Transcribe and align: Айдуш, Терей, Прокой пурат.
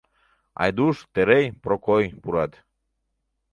Айдуш, 0.61 0.97
Терей, 1.13 1.45
Прокой 1.63 2.03
пурат. 2.21 2.51